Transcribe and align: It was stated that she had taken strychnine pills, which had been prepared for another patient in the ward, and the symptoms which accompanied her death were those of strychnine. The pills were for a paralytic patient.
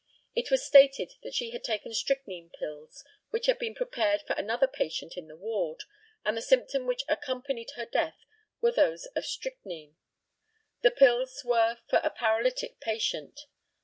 It 0.33 0.49
was 0.49 0.65
stated 0.65 1.13
that 1.21 1.35
she 1.35 1.51
had 1.51 1.63
taken 1.63 1.93
strychnine 1.93 2.49
pills, 2.49 3.03
which 3.29 3.45
had 3.45 3.59
been 3.59 3.75
prepared 3.75 4.23
for 4.23 4.33
another 4.33 4.65
patient 4.65 5.15
in 5.15 5.27
the 5.27 5.35
ward, 5.37 5.83
and 6.25 6.35
the 6.35 6.41
symptoms 6.41 6.87
which 6.87 7.03
accompanied 7.07 7.69
her 7.75 7.85
death 7.85 8.17
were 8.61 8.71
those 8.71 9.05
of 9.15 9.27
strychnine. 9.27 9.95
The 10.81 10.89
pills 10.89 11.43
were 11.45 11.77
for 11.87 11.99
a 12.03 12.09
paralytic 12.09 12.79
patient. 12.79 13.41